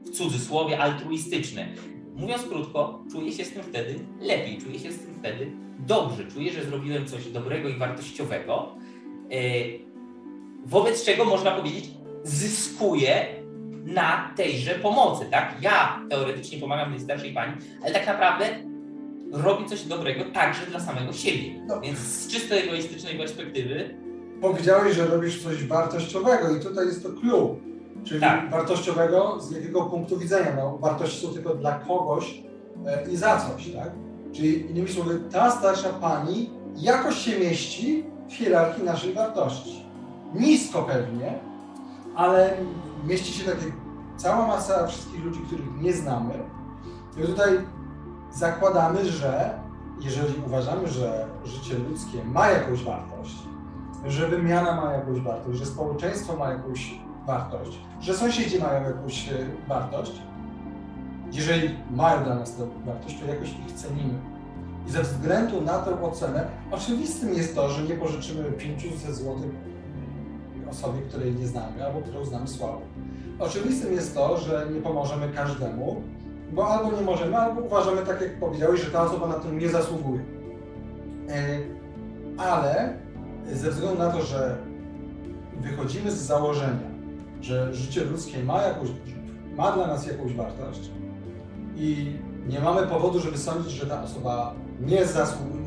w 0.05 0.09
cudzysłowie 0.09 0.79
altruistyczne. 0.79 1.67
Mówiąc 2.15 2.43
krótko, 2.43 3.03
czuję 3.11 3.31
się 3.31 3.45
z 3.45 3.51
tym 3.51 3.63
wtedy 3.63 3.99
lepiej, 4.21 4.57
czuję 4.57 4.79
się 4.79 4.91
z 4.91 4.99
tym 4.99 5.15
wtedy 5.19 5.51
dobrze, 5.79 6.25
czuję, 6.33 6.53
że 6.53 6.63
zrobiłem 6.63 7.05
coś 7.07 7.25
dobrego 7.25 7.69
i 7.69 7.77
wartościowego, 7.77 8.75
yy, 9.29 9.39
wobec 10.65 11.05
czego 11.05 11.25
można 11.25 11.51
powiedzieć, 11.51 11.89
zyskuję 12.23 13.25
na 13.85 14.33
tejże 14.35 14.75
pomocy, 14.75 15.25
tak? 15.31 15.55
Ja 15.61 15.99
teoretycznie 16.09 16.57
pomagam 16.57 16.91
tej 16.91 17.01
starszej 17.01 17.33
pani, 17.33 17.53
ale 17.83 17.91
tak 17.91 18.07
naprawdę 18.07 18.45
robi 19.31 19.65
coś 19.65 19.83
dobrego 19.83 20.23
także 20.33 20.65
dla 20.65 20.79
samego 20.79 21.13
siebie. 21.13 21.61
No. 21.67 21.81
Więc 21.81 21.99
z 21.99 22.27
czysto 22.27 22.55
egoistycznej 22.55 23.17
perspektywy. 23.17 23.95
Powiedziałeś, 24.41 24.95
że 24.95 25.07
robisz 25.07 25.43
coś 25.43 25.63
wartościowego 25.63 26.57
i 26.57 26.59
tutaj 26.59 26.85
jest 26.85 27.03
to 27.03 27.09
clue. 27.09 27.59
Czyli 28.05 28.21
tak. 28.21 28.49
wartościowego 28.49 29.41
z 29.41 29.51
jakiego 29.51 29.81
punktu 29.81 30.17
widzenia? 30.17 30.55
No, 30.55 30.77
wartości 30.77 31.27
są 31.27 31.33
tylko 31.33 31.55
dla 31.55 31.79
kogoś 31.79 32.43
e, 32.85 33.11
i 33.11 33.17
za 33.17 33.37
coś, 33.37 33.71
tak? 33.71 33.91
Czyli 34.31 34.71
innymi 34.71 34.89
słowy, 34.89 35.19
ta 35.31 35.51
starsza 35.51 35.89
pani 35.89 36.49
jakoś 36.75 37.17
się 37.17 37.39
mieści 37.39 38.05
w 38.29 38.33
hierarchii 38.33 38.83
naszej 38.83 39.13
wartości. 39.13 39.85
Nisko 40.33 40.81
pewnie, 40.81 41.39
ale 42.15 42.57
mieści 43.07 43.33
się 43.33 43.51
takie 43.51 43.71
cała 44.17 44.47
masa 44.47 44.87
wszystkich 44.87 45.25
ludzi, 45.25 45.39
których 45.47 45.81
nie 45.81 45.93
znamy. 45.93 46.33
I 47.17 47.21
tutaj 47.21 47.59
zakładamy, 48.31 49.05
że 49.05 49.59
jeżeli 49.99 50.33
uważamy, 50.45 50.87
że 50.87 51.25
życie 51.45 51.77
ludzkie 51.89 52.25
ma 52.25 52.47
jakąś 52.49 52.83
wartość, 52.83 53.35
że 54.05 54.27
wymiana 54.27 54.81
ma 54.81 54.93
jakąś 54.93 55.19
wartość, 55.19 55.59
że 55.59 55.65
społeczeństwo 55.65 56.37
ma 56.37 56.49
jakąś 56.49 57.04
wartość, 57.27 57.79
że 58.01 58.13
sąsiedzi 58.13 58.59
mają 58.59 58.83
jakąś 58.83 59.29
e, 59.29 59.33
wartość, 59.67 60.11
jeżeli 61.31 61.75
mają 61.91 62.23
dla 62.23 62.35
nas 62.35 62.55
tę 62.55 62.67
wartość, 62.85 63.19
to 63.19 63.25
jakoś 63.25 63.49
ich 63.49 63.73
cenimy. 63.73 64.19
I 64.87 64.91
ze 64.91 65.03
względu 65.03 65.61
na 65.61 65.79
tę 65.79 66.01
ocenę, 66.01 66.47
oczywistym 66.71 67.33
jest 67.33 67.55
to, 67.55 67.69
że 67.69 67.83
nie 67.83 67.95
pożyczymy 67.95 68.51
500 68.51 69.15
zł 69.15 69.35
osobie, 70.69 71.01
której 71.01 71.35
nie 71.35 71.47
znamy 71.47 71.85
albo 71.85 72.01
którą 72.01 72.25
znamy 72.25 72.47
słabo. 72.47 72.81
Oczywistym 73.39 73.93
jest 73.93 74.15
to, 74.15 74.37
że 74.37 74.67
nie 74.73 74.81
pomożemy 74.81 75.29
każdemu, 75.29 76.01
bo 76.51 76.67
albo 76.67 76.97
nie 76.97 77.01
możemy, 77.01 77.37
albo 77.37 77.61
uważamy, 77.61 78.01
tak 78.01 78.21
jak 78.21 78.39
powiedziałeś, 78.39 78.81
że 78.81 78.91
ta 78.91 79.03
osoba 79.03 79.27
na 79.27 79.33
to 79.33 79.51
nie 79.51 79.69
zasługuje. 79.69 80.21
E, 81.29 81.59
ale 82.37 82.93
ze 83.53 83.71
względu 83.71 83.99
na 83.99 84.09
to, 84.09 84.21
że 84.21 84.57
wychodzimy 85.61 86.11
z 86.11 86.17
założenia, 86.17 86.94
że 87.41 87.73
życie 87.73 88.03
ludzkie 88.03 88.43
ma, 88.43 88.61
jakąś, 88.61 88.89
ma 89.57 89.71
dla 89.71 89.87
nas 89.87 90.07
jakąś 90.07 90.33
wartość 90.33 90.89
i 91.75 92.15
nie 92.47 92.59
mamy 92.59 92.87
powodu, 92.87 93.19
żeby 93.19 93.37
sądzić, 93.37 93.71
że 93.71 93.85
ta 93.85 94.03
osoba 94.03 94.53
nie, 94.81 95.01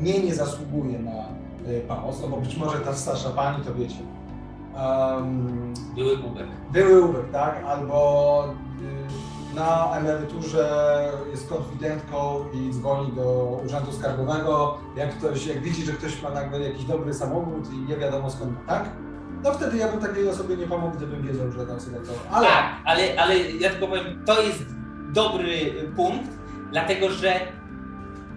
nie, 0.01 0.23
nie 0.23 0.35
zasługuje 0.35 0.99
na 0.99 1.11
e, 1.11 1.81
pomoc, 1.87 2.21
no 2.21 2.27
bo 2.27 2.37
być 2.37 2.57
może 2.57 2.79
ta 2.79 2.93
starsza 2.93 3.29
pani, 3.29 3.65
to 3.65 3.73
wiecie, 3.73 3.99
Um, 4.75 5.73
były 5.95 6.13
ubek. 6.13 6.47
Były 6.71 7.01
ubek, 7.01 7.31
tak? 7.31 7.63
Albo 7.65 8.45
y, 9.53 9.55
na 9.55 9.97
emeryturze 9.97 11.11
jest 11.31 11.49
konfidentką 11.49 12.45
i 12.53 12.73
dzwoni 12.73 13.11
do 13.11 13.59
urzędu 13.65 13.91
skarbowego, 13.91 14.77
jak 14.95 15.17
ktoś, 15.17 15.47
jak 15.47 15.61
widzi, 15.61 15.85
że 15.85 15.93
ktoś 15.93 16.21
ma 16.21 16.29
nagle 16.29 16.59
jakiś 16.59 16.85
dobry 16.85 17.13
samochód 17.13 17.73
i 17.73 17.77
nie 17.89 17.97
wiadomo 17.97 18.31
skąd, 18.31 18.65
tak? 18.67 18.89
No 19.43 19.53
wtedy 19.53 19.77
ja 19.77 19.87
bym 19.87 20.01
takiej 20.01 20.29
osobie 20.29 20.57
nie 20.57 20.67
pomógł, 20.67 20.97
gdybym 20.97 21.27
wiedział, 21.27 21.51
że 21.51 21.65
ta 21.65 21.73
osoba 21.73 21.97
to... 21.97 22.35
Ale... 22.35 22.47
Tak, 22.47 22.65
ale, 22.85 23.21
ale 23.21 23.39
ja 23.39 23.69
tylko 23.69 23.87
powiem, 23.87 24.25
to 24.25 24.41
jest 24.41 24.65
dobry 25.13 25.73
punkt, 25.95 26.29
dlatego 26.71 27.09
że 27.09 27.39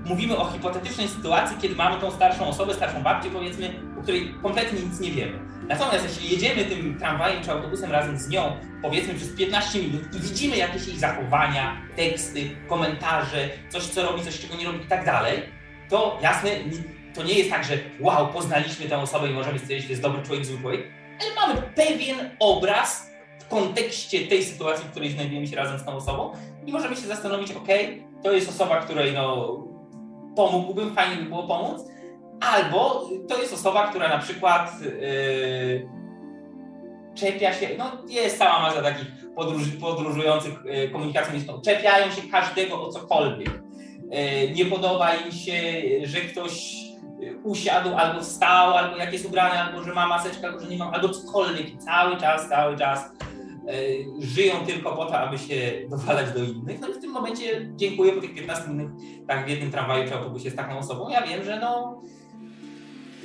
mówimy 0.04 0.36
o 0.36 0.44
hipotetycznej 0.44 1.08
sytuacji, 1.08 1.56
kiedy 1.60 1.74
mamy 1.74 2.00
tą 2.00 2.10
starszą 2.10 2.46
osobę, 2.48 2.74
starszą 2.74 3.02
babcię 3.02 3.30
powiedzmy, 3.30 3.74
o 3.98 4.02
której 4.02 4.34
kompletnie 4.42 4.80
nic 4.80 5.00
nie 5.00 5.10
wiemy. 5.10 5.38
Natomiast 5.68 6.04
jeśli 6.04 6.30
jedziemy 6.30 6.64
tym 6.64 6.98
tramwajem 6.98 7.42
czy 7.42 7.52
autobusem 7.52 7.92
razem 7.92 8.18
z 8.18 8.28
nią, 8.28 8.56
powiedzmy 8.82 9.14
przez 9.14 9.28
15 9.28 9.78
minut 9.78 10.14
i 10.14 10.20
widzimy 10.20 10.56
jakieś 10.56 10.86
jej 10.86 10.98
zachowania, 10.98 11.76
teksty, 11.96 12.50
komentarze, 12.68 13.48
coś 13.68 13.82
co 13.82 14.02
robi, 14.02 14.22
coś 14.22 14.40
czego 14.40 14.56
nie 14.56 14.66
robi 14.66 14.84
i 14.84 14.88
tak 14.88 15.06
dalej, 15.06 15.42
to 15.88 16.18
jasne, 16.22 16.50
to 17.14 17.22
nie 17.22 17.34
jest 17.34 17.50
tak, 17.50 17.64
że 17.64 17.78
wow, 18.00 18.28
poznaliśmy 18.32 18.86
tę 18.86 18.98
osobę 18.98 19.30
i 19.30 19.32
możemy 19.34 19.58
stwierdzić, 19.58 19.82
że 19.82 19.88
to 19.88 19.92
jest 19.92 20.02
dobry 20.02 20.22
człowiek, 20.22 20.44
zły 20.44 20.60
człowiek, 20.60 20.82
ale 21.20 21.46
mamy 21.46 21.62
pewien 21.62 22.30
obraz 22.38 23.10
w 23.40 23.48
kontekście 23.48 24.26
tej 24.26 24.44
sytuacji, 24.44 24.84
w 24.84 24.90
której 24.90 25.10
znajdujemy 25.10 25.46
się 25.46 25.56
razem 25.56 25.78
z 25.78 25.84
tą 25.84 25.96
osobą 25.96 26.32
i 26.66 26.72
możemy 26.72 26.96
się 26.96 27.06
zastanowić, 27.06 27.52
ok, 27.52 27.68
to 28.22 28.32
jest 28.32 28.48
osoba, 28.48 28.80
której 28.80 29.12
no 29.12 29.58
pomógłbym, 30.36 30.94
fajnie 30.94 31.16
by 31.16 31.28
było 31.28 31.42
pomóc, 31.42 31.92
Albo 32.42 33.08
to 33.28 33.38
jest 33.42 33.54
osoba, 33.54 33.88
która 33.88 34.08
na 34.08 34.18
przykład 34.18 34.72
yy, 34.82 35.88
czepia 37.14 37.52
się, 37.52 37.68
no 37.78 37.92
jest 38.08 38.38
cała 38.38 38.60
masa 38.60 38.82
takich 38.82 39.06
podróż, 39.36 39.62
podróżujących 39.80 40.54
yy, 40.64 40.88
komunikacjonistów, 40.88 41.62
czepiają 41.62 42.10
się 42.10 42.22
każdego 42.22 42.82
o 42.82 42.88
cokolwiek. 42.88 43.48
Yy, 43.48 44.50
nie 44.54 44.66
podoba 44.66 45.14
im 45.14 45.32
się, 45.32 45.62
że 46.02 46.20
ktoś 46.20 46.74
usiadł 47.44 47.96
albo 47.96 48.20
wstał, 48.20 48.74
albo 48.74 48.96
jak 48.96 49.12
jest 49.12 49.26
ubrany, 49.26 49.60
albo 49.60 49.82
że 49.82 49.94
ma 49.94 50.06
maseczkę, 50.06 50.46
albo 50.46 50.60
że 50.60 50.68
nie 50.68 50.78
ma, 50.78 50.90
albo 50.92 51.08
cokolwiek. 51.08 51.66
Cały 51.78 52.16
czas, 52.16 52.48
cały 52.48 52.76
czas 52.76 53.12
yy, 53.66 54.26
żyją 54.26 54.54
tylko 54.66 54.96
po 54.96 55.04
to, 55.04 55.18
aby 55.18 55.38
się 55.38 55.72
dowalać 55.90 56.32
do 56.32 56.44
innych. 56.44 56.80
No 56.80 56.88
i 56.88 56.92
w 56.92 56.98
tym 56.98 57.10
momencie 57.10 57.70
dziękuję 57.76 58.12
po 58.12 58.20
tych 58.20 58.34
15 58.34 58.70
minut, 58.70 58.92
tak 59.26 59.46
w 59.46 59.48
jednym 59.48 59.70
tramwaju 59.70 60.08
czy 60.08 60.14
autobusie 60.14 60.50
z 60.50 60.54
taką 60.54 60.78
osobą. 60.78 61.08
Ja 61.08 61.22
wiem, 61.22 61.44
że 61.44 61.60
no 61.60 62.02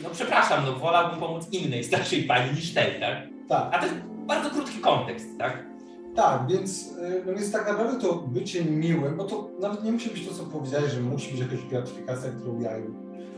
no 0.04 0.10
przepraszam, 0.14 0.66
no 0.66 0.74
wolałbym 0.74 1.20
pomóc 1.20 1.48
innej 1.52 1.84
starszej 1.84 2.24
pani 2.24 2.52
niż 2.52 2.74
tej, 2.74 3.00
tak? 3.00 3.18
Tak. 3.50 3.70
A 3.72 3.80
to 3.80 3.86
jest 3.86 3.98
bardzo 4.28 4.50
krótki 4.50 4.80
kontekst, 4.80 5.38
tak? 5.38 5.68
Tak, 6.16 6.48
więc, 6.50 6.92
y, 6.92 7.24
no 7.26 7.34
więc 7.34 7.52
tak 7.52 7.68
naprawdę 7.68 8.02
to 8.02 8.14
bycie 8.14 8.66
miłym, 8.66 9.18
bo 9.18 9.24
to 9.24 9.50
nawet 9.60 9.84
nie 9.84 9.92
musi 9.92 10.10
być 10.10 10.28
to, 10.28 10.34
co 10.34 10.44
powiedziałeś, 10.44 10.92
że 10.92 11.02
musi 11.02 11.32
być 11.32 11.40
jakaś 11.40 11.66
gratyfikacja, 11.70 12.30
którą 12.32 12.60
ja 12.60 12.72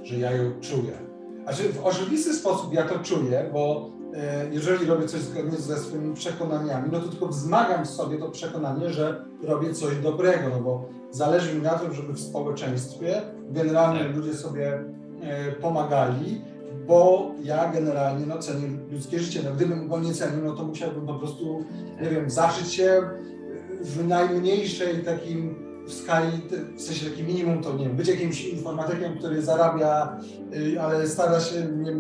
że 0.10 0.20
ja 0.20 0.32
ją 0.32 0.52
czuję. 0.62 0.94
Znaczy 1.44 1.74
w 1.74 1.86
oczywisty 1.86 2.34
sposób 2.34 2.74
ja 2.74 2.84
to 2.84 3.00
czuję, 3.00 3.50
bo 3.54 3.90
y, 4.14 4.18
jeżeli 4.52 4.86
robię 4.86 5.08
coś 5.08 5.22
zgodnie 5.22 5.58
ze 5.58 5.78
swoimi 5.78 6.14
przekonaniami, 6.14 6.90
no 6.92 7.00
to 7.00 7.08
tylko 7.08 7.28
wzmagam 7.28 7.86
w 7.86 7.90
sobie 7.90 8.18
to 8.18 8.30
przekonanie, 8.30 8.90
że 8.90 9.26
robię 9.44 9.74
coś 9.74 9.96
dobrego, 9.96 10.50
no 10.50 10.62
bo 10.62 10.90
zależy 11.12 11.56
mi 11.56 11.62
na 11.62 11.70
tym, 11.70 11.94
żeby 11.94 12.14
w 12.14 12.20
społeczeństwie 12.20 13.22
generalnie 13.50 14.00
tak. 14.00 14.16
ludzie 14.16 14.34
sobie 14.34 14.80
y, 15.50 15.52
pomagali, 15.52 16.42
bo 16.88 17.32
ja 17.44 17.72
generalnie 17.72 18.26
no, 18.26 18.38
cenię 18.38 18.68
ludzkie 18.92 19.20
życie. 19.20 19.42
No, 19.46 19.52
gdybym 19.56 19.88
go 19.88 20.00
nie 20.00 20.14
cenił, 20.14 20.46
no 20.46 20.56
to 20.56 20.64
musiałbym 20.64 21.08
po 21.08 21.14
prostu, 21.14 21.64
nie 22.02 22.10
wiem, 22.10 22.30
zaszyć 22.30 22.74
się 22.74 23.02
w 23.82 24.08
najmniejszej 24.08 25.04
takim 25.04 25.69
w 25.88 25.94
skali, 25.94 26.42
w 26.78 26.82
sensie 26.82 27.10
takie 27.10 27.24
minimum 27.24 27.64
to 27.64 27.74
nie 27.74 27.86
wiem, 27.86 27.96
być 27.96 28.08
jakimś 28.08 28.46
informatykiem, 28.46 29.18
który 29.18 29.42
zarabia, 29.42 30.20
y, 30.54 30.82
ale 30.82 31.08
stara 31.08 31.40
się 31.40 31.68
nie 31.78 31.92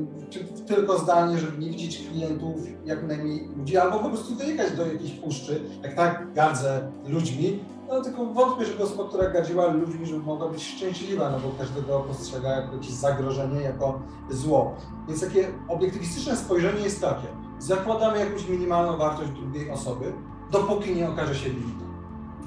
tylko 0.67 0.99
zdalnie, 0.99 1.37
żeby 1.37 1.57
nie 1.57 1.69
widzieć 1.69 2.07
klientów, 2.11 2.55
jak 2.85 3.07
najmniej 3.07 3.47
ludzi, 3.57 3.77
albo 3.77 3.99
po 3.99 4.09
prostu 4.09 4.35
dojechać 4.35 4.77
do 4.77 4.85
jakiejś 4.85 5.11
puszczy, 5.11 5.61
jak 5.83 5.95
tak 5.95 6.33
gardzę 6.33 6.91
ludźmi, 7.07 7.59
no 7.89 8.01
tylko 8.01 8.25
wątpię, 8.25 8.65
żeby 8.65 8.83
osoba, 8.83 9.09
która 9.09 9.29
gardziła 9.29 9.67
ludźmi, 9.67 10.05
żeby 10.05 10.19
mogła 10.19 10.49
być 10.49 10.63
szczęśliwa, 10.63 11.29
no 11.29 11.39
bo 11.39 11.51
każdego 11.59 11.99
postrzega 11.99 12.49
jako 12.49 12.73
jakieś 12.75 12.91
zagrożenie, 12.91 13.61
jako 13.61 14.01
zło. 14.29 14.75
Więc 15.07 15.21
takie 15.21 15.47
obiektywistyczne 15.67 16.35
spojrzenie 16.35 16.81
jest 16.81 17.01
takie, 17.01 17.27
zakładamy 17.59 18.19
jakąś 18.19 18.49
minimalną 18.49 18.97
wartość 18.97 19.31
drugiej 19.31 19.71
osoby, 19.71 20.13
dopóki 20.51 20.95
nie 20.95 21.09
okaże 21.09 21.35
się 21.35 21.49
winna. 21.49 21.88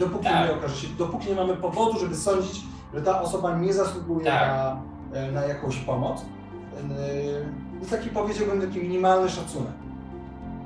Dopóki 0.05 0.25
Tak. 0.25 0.49
nie 0.49 0.55
okaże 0.55 0.77
się, 0.77 0.89
dopóki 0.99 1.29
nie 1.29 1.35
mamy 1.35 1.57
powodu, 1.57 1.99
żeby 1.99 2.17
sądzić, 2.17 2.61
że 2.95 3.03
ta 3.03 3.23
osoba 3.23 3.59
nie 3.59 3.73
zasługuje 3.73 4.25
Tak. 4.27 4.49
na, 4.49 4.83
e, 5.21 5.33
na 5.33 5.41
jakąś 5.43 5.77
pomoc. 5.77 6.25
Yy, 7.81 7.89
Taki 7.91 8.09
powiedziałbym 8.11 8.61
taki 8.61 8.79
minimalny 8.79 9.31
szacunek. 9.31 9.73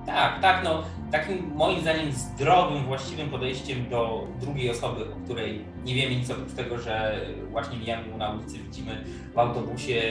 Tak, 0.07 0.40
tak, 0.43 0.64
no 0.64 0.83
takim 1.12 1.52
moim 1.55 1.81
zdaniem 1.81 2.12
zdrowym, 2.12 2.85
właściwym 2.85 3.31
podejściem 3.31 3.88
do 3.90 4.26
drugiej 4.40 4.71
osoby, 4.71 5.00
o 5.12 5.25
której 5.25 5.64
nie 5.85 5.95
wiemy 5.95 6.16
nic 6.16 6.31
oprócz 6.31 6.52
tego, 6.52 6.78
że 6.78 7.21
właśnie 7.50 7.78
mijamy 7.78 8.09
ją 8.09 8.19
na 8.19 8.31
ulicy, 8.31 8.59
widzimy 8.59 9.05
w 9.35 9.38
autobusie 9.38 10.02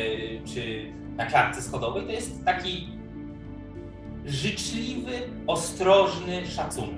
czy 0.45 0.91
na 1.17 1.25
klatce 1.25 1.61
schodowej, 1.61 2.05
to 2.05 2.11
jest 2.11 2.45
taki 2.45 2.87
życzliwy, 4.25 5.11
ostrożny 5.47 6.47
szacunek, 6.47 6.95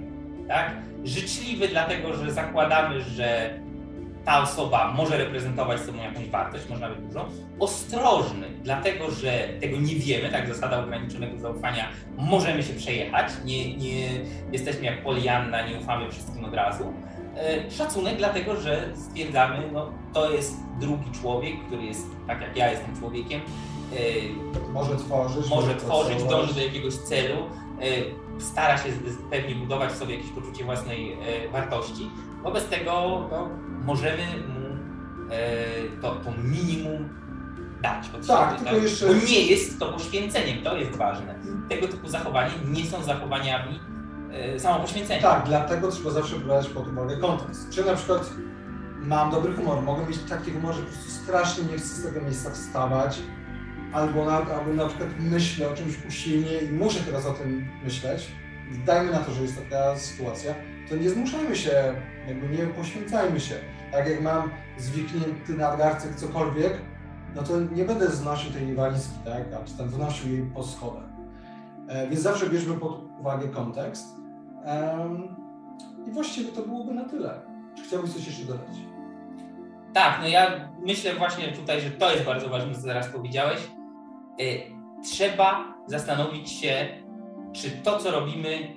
tak? 0.47 0.71
Życzliwy 1.07 1.67
dlatego, 1.67 2.13
że 2.13 2.31
zakładamy, 2.31 3.01
że 3.01 3.59
ta 4.25 4.41
osoba 4.43 4.93
może 4.97 5.17
reprezentować 5.17 5.81
sobą 5.81 5.97
jakąś 6.03 6.29
wartość, 6.29 6.69
może 6.69 6.81
nawet 6.81 7.07
dużo. 7.07 7.25
Ostrożny, 7.59 8.47
dlatego 8.63 9.11
że 9.11 9.49
tego 9.61 9.77
nie 9.77 9.95
wiemy, 9.95 10.29
tak 10.29 10.47
zasada 10.53 10.83
ograniczonego 10.83 11.39
zaufania, 11.39 11.87
możemy 12.17 12.63
się 12.63 12.73
przejechać, 12.73 13.27
nie, 13.45 13.77
nie 13.77 14.07
jesteśmy 14.51 14.85
jak 14.85 15.03
Polianna, 15.03 15.67
nie 15.67 15.79
ufamy 15.79 16.11
wszystkim 16.11 16.45
od 16.45 16.53
razu. 16.53 16.93
E, 17.37 17.71
Szacunek 17.71 18.17
dlatego, 18.17 18.55
że 18.55 18.89
stwierdzamy, 18.95 19.69
no 19.73 19.91
to 20.13 20.31
jest 20.31 20.53
drugi 20.79 21.11
człowiek, 21.21 21.53
który 21.67 21.83
jest 21.85 22.05
tak 22.27 22.41
jak 22.41 22.57
ja 22.57 22.71
jestem 22.71 22.97
człowiekiem, 22.99 23.41
e, 23.93 24.73
Może 24.73 24.95
tworzyć. 24.95 25.49
może 25.49 25.75
tworzyć, 25.75 26.15
pracować. 26.15 26.29
dąży 26.29 26.53
do 26.53 26.61
jakiegoś 26.61 26.93
celu, 26.93 27.37
stara 28.39 28.77
się 28.77 28.89
pewnie 29.31 29.55
budować 29.55 29.91
sobie 29.91 30.15
jakieś 30.15 30.31
poczucie 30.31 30.65
własnej 30.65 31.13
e, 31.13 31.49
wartości. 31.51 32.11
Wobec 32.43 32.65
tego 32.65 33.27
no, 33.31 33.49
możemy 33.85 34.23
mu 34.47 34.65
e, 35.31 36.01
to, 36.01 36.15
to 36.15 36.31
minimum 36.43 37.09
dać 37.81 38.09
od 38.15 38.27
Tak, 38.27 38.49
siebie. 38.57 38.69
tylko 38.71 38.83
jeszcze- 38.83 39.07
Bo 39.07 39.13
nie 39.13 39.41
jest 39.45 39.79
to 39.79 39.93
poświęceniem, 39.93 40.63
to 40.63 40.77
jest 40.77 40.95
ważne. 40.95 41.35
Tego 41.69 41.87
typu 41.87 42.07
zachowania 42.07 42.51
nie 42.69 42.85
są 42.85 43.03
zachowaniami 43.03 43.79
e, 44.31 44.59
samopoświęcenia. 44.59 45.21
Tak, 45.21 45.43
dlatego 45.45 45.91
trzeba 45.91 46.09
zawsze 46.09 46.35
brać 46.35 46.67
pod 46.69 46.87
uwagę 46.87 47.17
kontekst. 47.17 47.69
Czy 47.69 47.85
na 47.85 47.95
przykład 47.95 48.29
mam 49.01 49.31
dobry 49.31 49.53
humor, 49.53 49.81
mogę 49.81 50.05
mieć 50.05 50.17
taki 50.29 50.51
humor, 50.51 50.75
że 50.75 50.81
po 50.81 50.87
prostu 50.87 51.11
strasznie 51.11 51.63
nie 51.63 51.77
chcę 51.77 51.87
z 51.87 52.03
tego 52.03 52.21
miejsca 52.21 52.49
wstawać, 52.51 53.19
albo 53.97 54.25
na, 54.25 54.37
albo 54.37 54.73
na 54.73 54.87
przykład 54.87 55.09
myślę 55.19 55.69
o 55.69 55.73
czymś 55.73 56.05
usilnie 56.07 56.57
i 56.57 56.71
muszę 56.71 56.99
teraz 56.99 57.25
o 57.25 57.33
tym 57.33 57.67
myśleć. 57.83 58.31
Dajmy 58.85 59.11
na 59.11 59.19
to, 59.19 59.31
że 59.31 59.41
jest 59.41 59.63
taka 59.63 59.95
sytuacja, 59.95 60.55
to 60.89 60.95
nie 60.95 61.09
zmuszajmy 61.09 61.55
się, 61.55 61.93
jakby 62.27 62.49
nie 62.49 62.67
poświęcajmy 62.67 63.39
się. 63.39 63.55
Tak 63.91 64.09
jak 64.09 64.21
mam 64.21 64.49
zwiknięty 64.77 65.53
nadgarcek 65.53 66.15
cokolwiek, 66.15 66.81
no 67.35 67.43
to 67.43 67.59
nie 67.75 67.85
będę 67.85 68.11
znosił 68.11 68.51
tej 68.51 68.75
walizki, 68.75 69.15
tak, 69.25 69.43
a 69.61 69.65
czy 69.65 69.77
tam 69.77 69.89
wnosił 69.89 70.31
jej 70.33 70.41
po 70.55 70.63
schodach. 70.63 71.09
E, 71.87 72.07
Więc 72.07 72.21
zawsze 72.21 72.49
bierzmy 72.49 72.73
pod 72.77 73.01
uwagę 73.19 73.47
kontekst. 73.47 74.05
Em, 74.65 75.35
I 76.07 76.11
właściwie 76.11 76.51
to 76.51 76.61
byłoby 76.61 76.93
na 76.93 77.05
tyle. 77.05 77.41
Czy 77.75 77.83
chciałbyś 77.83 78.13
coś 78.13 78.27
jeszcze 78.27 78.45
dodać? 78.45 78.75
Tak, 79.93 80.19
no 80.21 80.27
ja 80.27 80.69
myślę 80.85 81.15
właśnie 81.15 81.47
tutaj, 81.47 81.81
że 81.81 81.91
to 81.91 82.11
jest 82.11 82.25
bardzo 82.25 82.49
ważne, 82.49 82.75
co 82.75 82.81
zaraz 82.81 83.07
powiedziałeś. 83.07 83.76
Y, 84.41 84.77
Trzeba 85.03 85.77
zastanowić 85.87 86.51
się, 86.51 86.87
czy 87.53 87.71
to, 87.71 87.99
co 87.99 88.11
robimy, 88.11 88.75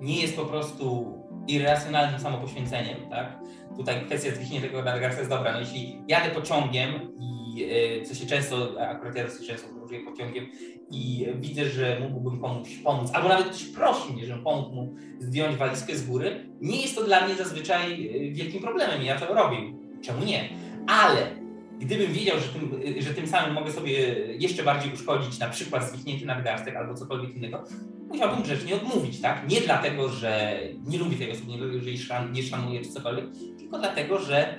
nie 0.00 0.20
jest 0.20 0.36
po 0.36 0.44
prostu 0.44 1.14
irracjonalnym 1.48 2.20
samopoświęceniem, 2.20 2.96
tak? 3.10 3.38
Tutaj 3.76 4.04
kwestia 4.06 4.30
zwichniętego 4.30 4.82
nadgarstka 4.82 5.20
jest 5.20 5.30
dobra. 5.30 5.52
No 5.52 5.60
jeśli 5.60 6.02
jadę 6.08 6.30
pociągiem 6.30 6.90
i 7.18 7.62
y, 8.02 8.06
co 8.06 8.14
się 8.14 8.26
często, 8.26 8.80
akurat 8.80 9.16
ja 9.16 9.24
dosyć 9.24 9.46
często 9.46 9.68
podróżuję 9.68 10.00
pociągiem 10.00 10.46
i 10.90 11.26
widzę, 11.34 11.64
że 11.64 12.00
mógłbym 12.00 12.40
komuś 12.40 12.76
pomóc, 12.84 13.10
albo 13.14 13.28
nawet 13.28 13.46
ktoś 13.46 13.64
prosi 13.64 14.12
mnie, 14.12 14.26
żebym 14.26 14.44
pomógł 14.44 14.74
mu 14.74 14.94
zdjąć 15.18 15.56
walizkę 15.56 15.96
z 15.96 16.06
góry, 16.06 16.50
nie 16.60 16.82
jest 16.82 16.96
to 16.96 17.04
dla 17.04 17.26
mnie 17.26 17.34
zazwyczaj 17.34 17.92
y, 18.16 18.32
wielkim 18.32 18.62
problemem 18.62 19.02
ja 19.02 19.20
to 19.20 19.34
robię. 19.34 19.56
Czemu 20.02 20.24
nie? 20.24 20.48
Ale 20.86 21.39
gdybym 21.80 22.12
wiedział, 22.12 22.36
że 22.38 22.48
tym, 22.48 22.80
że 23.02 23.14
tym 23.14 23.26
samym 23.26 23.54
mogę 23.54 23.72
sobie 23.72 23.92
jeszcze 24.38 24.62
bardziej 24.62 24.92
uszkodzić, 24.92 25.38
na 25.38 25.48
przykład 25.48 25.88
zwichnięty 25.88 26.26
nadgarstek 26.26 26.76
albo 26.76 26.94
cokolwiek 26.94 27.36
innego, 27.36 27.64
musiałbym 28.08 28.42
grzecznie 28.42 28.74
odmówić, 28.74 29.20
tak? 29.20 29.48
Nie 29.48 29.60
dlatego, 29.60 30.08
że 30.08 30.60
nie 30.86 30.98
lubię 30.98 31.16
tej 31.16 31.30
osoby, 31.30 31.50
nie 31.50 31.58
dlatego, 31.58 31.80
że 31.80 31.88
jej 31.88 31.98
szan, 31.98 32.32
nie 32.32 32.42
szanuję 32.42 32.80
czy 32.80 32.90
cokolwiek, 32.90 33.24
tylko 33.58 33.78
dlatego, 33.78 34.18
że 34.18 34.54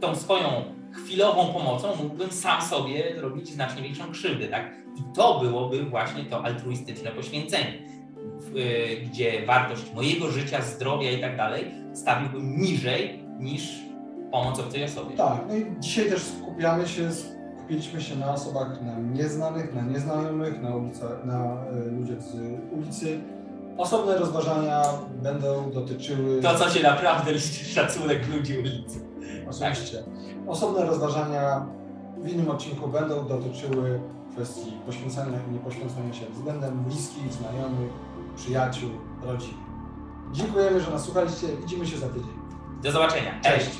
tą 0.00 0.16
swoją 0.16 0.76
chwilową 0.92 1.52
pomocą 1.52 1.96
mógłbym 1.96 2.30
sam 2.30 2.62
sobie 2.62 3.14
zrobić 3.16 3.48
znacznie 3.48 3.82
większą 3.82 4.12
krzywdę, 4.12 4.48
tak? 4.48 4.72
I 4.96 5.14
to 5.14 5.40
byłoby 5.40 5.82
właśnie 5.82 6.24
to 6.24 6.44
altruistyczne 6.44 7.10
poświęcenie, 7.10 7.78
y, 8.56 9.06
gdzie 9.06 9.46
wartość 9.46 9.82
mojego 9.94 10.30
życia, 10.30 10.62
zdrowia 10.62 11.10
i 11.10 11.20
tak 11.20 11.36
dalej 11.36 11.64
stawiłbym 11.94 12.60
niżej 12.60 13.18
niż 13.40 13.85
pomoc 14.32 14.58
obcej 14.58 14.84
osobie. 14.84 15.16
Tak, 15.16 15.40
no 15.48 15.56
i 15.56 15.66
dzisiaj 15.80 16.10
też 16.10 16.22
skupiamy 16.22 16.88
się, 16.88 17.08
skupiliśmy 17.58 18.00
się 18.00 18.16
na 18.16 18.32
osobach 18.32 18.82
nam 18.82 19.14
nieznanych, 19.14 19.74
na 19.74 19.82
nieznajomych, 19.82 20.62
na, 20.62 20.76
ulicach, 20.76 21.24
na 21.24 21.56
y, 21.86 21.90
ludziach 21.90 22.22
z 22.22 22.34
ulicy. 22.72 23.20
Osobne 23.78 24.18
rozważania 24.18 24.82
będą 25.22 25.70
dotyczyły... 25.70 26.42
To, 26.42 26.58
co 26.58 26.70
się 26.70 26.82
naprawdę 26.82 27.32
liczy, 27.32 27.64
szacunek 27.64 28.28
ludzi 28.28 28.58
ulicy. 28.58 29.00
Oczywiście. 29.50 30.02
Osobne 30.46 30.86
rozważania 30.86 31.66
w 32.18 32.28
innym 32.28 32.50
odcinku 32.50 32.88
będą 32.88 33.26
dotyczyły 33.28 34.00
kwestii 34.32 34.72
poświęcania 34.86 35.38
i 35.48 35.52
niepoświęcania 35.52 36.12
się 36.14 36.26
względem 36.26 36.84
bliskich, 36.84 37.32
znajomych, 37.32 37.90
przyjaciół, 38.36 38.90
rodzin. 39.22 39.54
Dziękujemy, 40.32 40.80
że 40.80 40.90
nas 40.90 41.04
słuchaliście. 41.04 41.46
Widzimy 41.62 41.86
się 41.86 41.98
za 41.98 42.08
tydzień. 42.08 42.36
Do 42.82 42.92
zobaczenia. 42.92 43.40
Cześć. 43.40 43.70